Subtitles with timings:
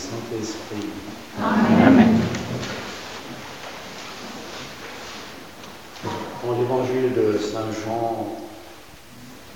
[0.00, 0.88] Saint-Esprit.
[1.38, 2.18] Amen.
[6.42, 8.38] Dans l'évangile de Saint Jean,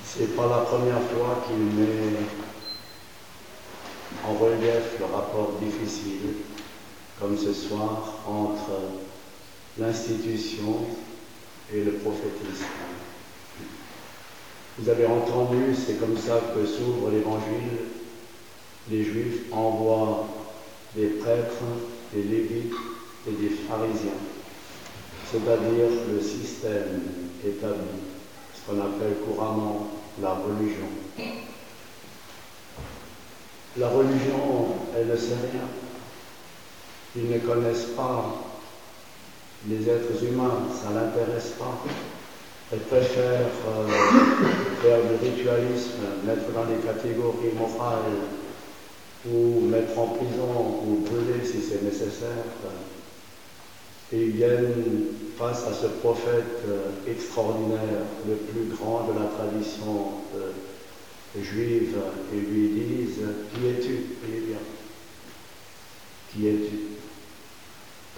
[0.04, 2.18] c'est pas la première fois qu'il met
[4.28, 6.34] en relief le rapport difficile,
[7.18, 8.82] comme ce soir, entre
[9.78, 10.84] l'institution
[11.72, 12.66] et le prophétisme.
[14.78, 18.03] Vous avez entendu, c'est comme ça que s'ouvre l'évangile.
[18.90, 20.28] Les Juifs envoient
[20.94, 21.64] des prêtres,
[22.12, 22.74] des lévites
[23.26, 24.20] et des pharisiens,
[25.30, 27.00] c'est-à-dire le système
[27.44, 27.80] établi,
[28.54, 29.88] ce qu'on appelle couramment
[30.20, 30.86] la religion.
[33.76, 35.66] La religion, elle ne sait rien.
[37.16, 38.44] Ils ne connaissent pas
[39.68, 41.82] les êtres humains, ça ne l'intéresse pas.
[42.72, 43.88] Elle préfère euh,
[44.82, 47.98] faire du ritualisme, mettre dans des catégories morales,
[49.30, 52.44] ou mettre en prison, ou brûler si c'est nécessaire.
[54.12, 54.72] Et ils viennent
[55.38, 60.52] face à ce prophète euh, extraordinaire, le plus grand de la tradition euh,
[61.42, 61.96] juive,
[62.32, 63.96] et lui disent Qui es-tu?
[64.24, 64.58] Eh bien,
[66.32, 66.78] qui es-tu?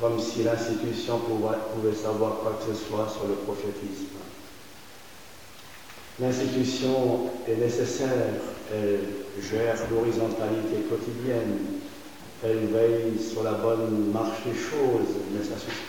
[0.01, 4.17] Comme si l'institution pouvait savoir quoi que ce soit sur le prophétisme.
[6.19, 8.41] L'institution est nécessaire,
[8.73, 9.01] elle
[9.43, 11.59] gère l'horizontalité quotidienne,
[12.43, 15.83] elle veille sur la bonne marche des choses, mais ça suffit.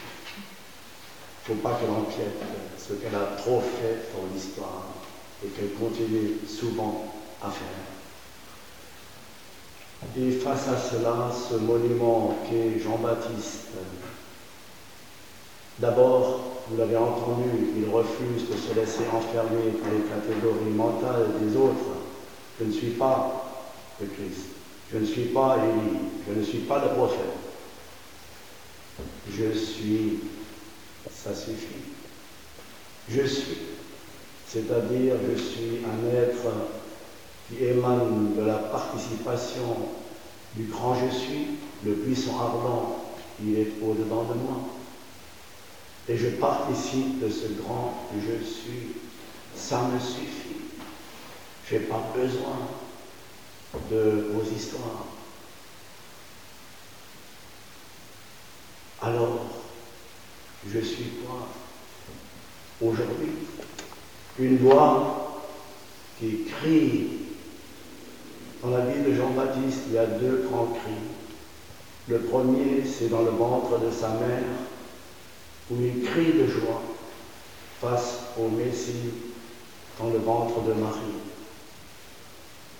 [1.47, 2.41] Il ne faut pas qu'elle empiète
[2.77, 4.87] ce qu'elle a trop fait pour l'histoire
[5.45, 7.67] et qu'elle continue souvent à faire.
[10.17, 13.69] Et face à cela, ce monument qu'est Jean-Baptiste,
[15.79, 21.55] d'abord, vous l'avez entendu, il refuse de se laisser enfermer par les catégories mentales des
[21.55, 21.95] autres.
[22.59, 23.45] Je ne suis pas
[24.01, 24.47] le Christ,
[24.91, 27.19] je ne suis pas Élie, je ne suis pas le prophète.
[29.29, 30.19] Je suis,
[31.11, 31.83] ça suffit.
[33.09, 33.57] Je suis,
[34.47, 36.51] c'est-à-dire je suis un être
[37.47, 39.77] qui émane de la participation
[40.55, 41.47] du grand je suis,
[41.85, 42.97] le puissant ardent,
[43.41, 44.76] il est au-dedans de moi.
[46.09, 48.93] Et je participe de ce grand je suis.
[49.55, 50.61] Ça me suffit.
[51.69, 52.67] Je n'ai pas besoin
[53.91, 55.05] de vos histoires.
[59.01, 59.45] Alors,
[60.67, 61.47] je suis quoi
[62.79, 63.31] Aujourd'hui,
[64.39, 65.43] une voix
[66.19, 67.07] qui crie.
[68.63, 70.91] Dans la vie de Jean-Baptiste, il y a deux grands cris.
[72.07, 74.43] Le premier, c'est dans le ventre de sa mère,
[75.71, 76.81] où il crie de joie
[77.81, 79.13] face au Messie
[79.99, 81.17] dans le ventre de Marie.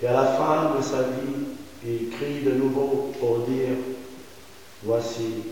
[0.02, 1.48] Et à la fin de sa vie,
[1.86, 3.76] il crie de nouveau pour dire,
[4.84, 5.44] voici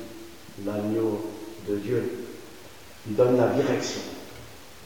[0.65, 1.31] l'agneau
[1.67, 2.25] de Dieu.
[3.07, 4.01] Il donne la direction,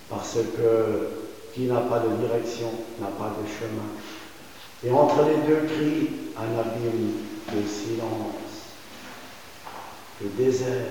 [0.09, 1.09] parce que
[1.53, 3.89] qui n'a pas de direction n'a pas de chemin.
[4.83, 7.13] Et entre les deux cris, un abîme
[7.53, 8.69] de silence,
[10.21, 10.85] de désert,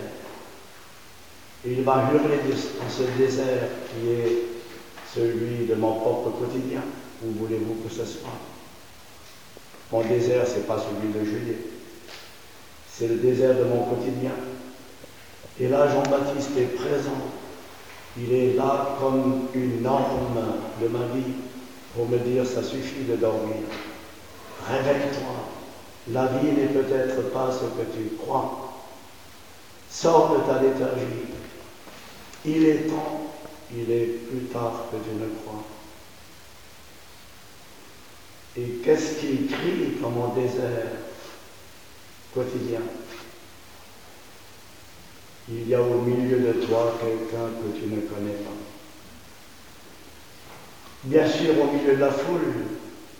[1.65, 4.49] il va hurler dans ce désert qui est
[5.15, 6.83] celui de mon propre quotidien.
[7.23, 8.31] Où voulez-vous que ce soit?
[9.91, 11.59] Mon désert, ce n'est pas celui de Juillet.
[12.93, 14.33] C'est le désert de mon quotidien.
[15.61, 17.19] Et là, Jean-Baptiste est présent.
[18.17, 20.43] Il est là comme une norme
[20.81, 21.33] de ma vie
[21.95, 23.57] pour me dire ça suffit de dormir.
[24.69, 26.13] Réveille-toi.
[26.13, 28.73] La vie n'est peut-être pas ce que tu crois.
[29.91, 31.38] Sors de ta léthargie.
[32.51, 33.31] Il est temps,
[33.77, 35.63] il est plus tard que tu ne crois.
[38.57, 40.87] Et qu'est-ce qui crie dans mon désert
[42.33, 42.81] quotidien?
[45.51, 48.57] Il y a au milieu de toi quelqu'un que tu ne connais pas.
[51.05, 52.55] Bien sûr au milieu de la foule,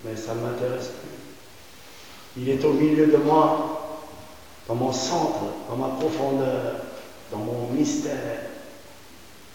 [0.03, 2.41] mais ça ne m'intéresse plus.
[2.41, 3.99] Il est au milieu de moi,
[4.67, 6.77] dans mon centre, dans ma profondeur,
[7.31, 8.48] dans mon mystère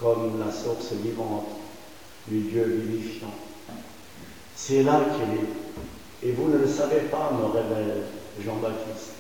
[0.05, 1.49] comme la source vivante
[2.29, 3.33] du Dieu vivifiant.
[4.55, 6.29] C'est là qu'il est.
[6.29, 8.03] Et vous ne le savez pas, me révèle
[8.45, 9.13] Jean-Baptiste.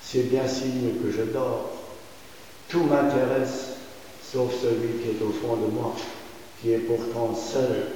[0.00, 1.72] C'est bien signe que je dors.
[2.68, 3.70] Tout m'intéresse,
[4.22, 5.96] sauf celui qui est au fond de moi,
[6.62, 7.86] qui est pourtant seul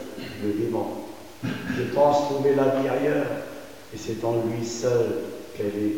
[0.42, 1.06] le vivant.
[1.44, 3.26] Je pense trouver la vie ailleurs,
[3.94, 5.06] et c'est en lui seul
[5.56, 5.96] qu'elle est,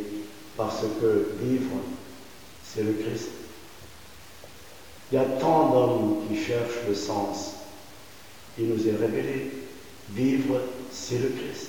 [0.58, 1.70] parce que vivre,
[2.62, 3.41] c'est le Christ.
[5.12, 7.56] Il y a tant d'hommes qui cherchent le sens.
[8.58, 9.50] Il nous est révélé.
[10.10, 10.58] Vivre,
[10.90, 11.68] c'est le Christ.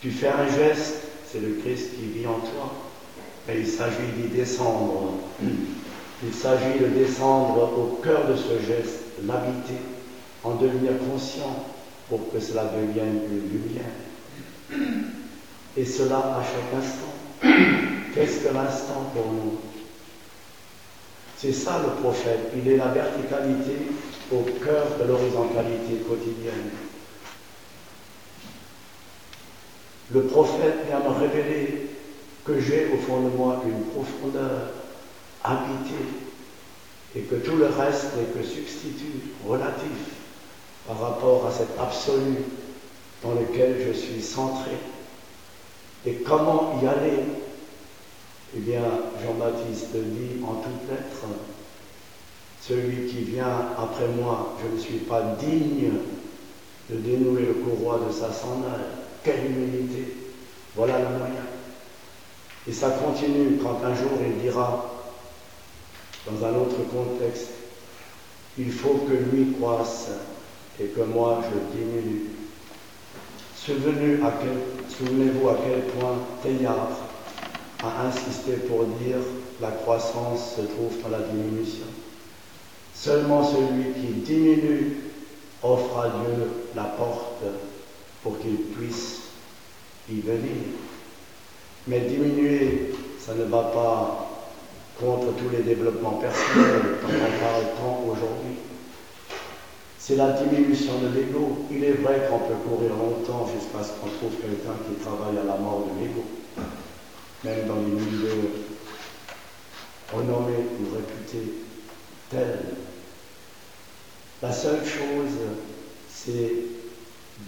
[0.00, 2.72] Tu fais un geste, c'est le Christ qui vit en toi.
[3.48, 5.14] Mais il s'agit d'y descendre.
[5.42, 9.80] Il s'agit de descendre au cœur de ce geste, l'habiter,
[10.44, 11.66] en devenir conscient
[12.08, 15.02] pour que cela devienne une lumière.
[15.76, 17.14] Et cela à chaque instant.
[18.14, 19.73] Qu'est-ce que l'instant pour nous?
[21.38, 22.52] C'est ça le prophète.
[22.56, 23.76] Il est la verticalité
[24.32, 26.70] au cœur de l'horizontalité quotidienne.
[30.12, 31.88] Le prophète vient me révéler
[32.44, 34.70] que j'ai au fond de moi une profondeur
[35.42, 35.94] habitée
[37.16, 40.14] et que tout le reste n'est que substitut relatif
[40.86, 42.36] par rapport à cet absolu
[43.22, 44.72] dans lequel je suis centré.
[46.06, 47.18] Et comment y aller
[48.56, 48.82] Eh bien,
[49.24, 51.26] Jean-Baptiste dit en toutes lettres,
[52.60, 55.90] celui qui vient après moi, je ne suis pas digne
[56.88, 58.86] de dénouer le courroie de sa sandale.
[59.24, 60.16] Quelle humilité
[60.76, 61.44] Voilà le moyen.
[62.68, 64.90] Et ça continue quand un jour il dira,
[66.30, 67.50] dans un autre contexte,
[68.56, 70.10] il faut que lui croisse
[70.80, 72.30] et que moi je diminue.
[73.56, 77.13] Souvenez-vous à quel point Teilhard
[77.86, 79.18] a insisté pour dire
[79.60, 81.86] la croissance se trouve dans la diminution.
[82.94, 84.96] Seulement celui qui diminue
[85.62, 86.44] offre à Dieu
[86.74, 87.42] la porte
[88.22, 89.20] pour qu'il puisse
[90.10, 90.56] y venir.
[91.86, 94.30] Mais diminuer, ça ne va pas
[94.98, 98.58] contre tous les développements personnels dont on parle tant aujourd'hui
[100.06, 101.64] c'est la diminution de l'ego.
[101.70, 105.46] Il est vrai qu'on peut courir longtemps jusqu'à ce qu'on trouve quelqu'un qui travaille à
[105.46, 106.22] la mort de l'ego.
[107.44, 108.50] Même dans les milieux
[110.12, 111.52] renommés ou réputés
[112.30, 112.60] tels.
[114.42, 115.38] La seule chose,
[116.08, 116.52] c'est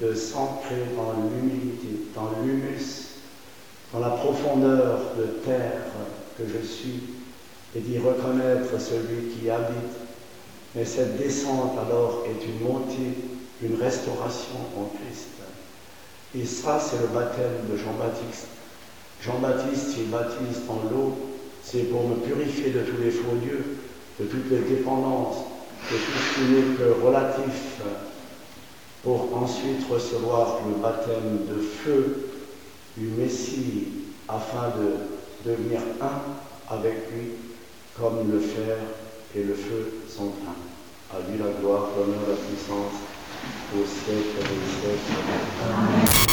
[0.00, 3.20] de s'ancrer dans l'humilité, dans l'humus,
[3.93, 5.82] dans la profondeur de terre
[6.37, 7.00] que je suis,
[7.75, 10.06] et d'y reconnaître celui qui habite
[10.76, 13.16] mais cette descente alors est une montée,
[13.62, 15.28] une restauration en Christ.
[16.34, 18.48] Et ça, c'est le baptême de Jean-Baptiste.
[19.22, 21.16] Jean-Baptiste, il baptise en l'eau,
[21.62, 23.64] c'est pour me purifier de tous les faux dieux,
[24.20, 25.44] de toutes les dépendances,
[25.90, 27.80] de tout ce qui n'est que relatif,
[29.02, 32.30] pour ensuite recevoir le baptême de feu
[32.96, 33.88] du Messie,
[34.28, 37.32] afin de devenir un avec lui,
[37.98, 38.76] comme le fer
[39.34, 41.16] et le feu sont un.
[41.16, 43.00] À lui la gloire, l'honneur, la puissance,
[43.74, 45.20] au siècle des siècles.
[45.72, 46.16] Amen.